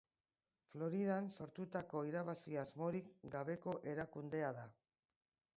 [0.71, 4.69] Floridan sortutako irabazi asmorik gabeko erakundea da.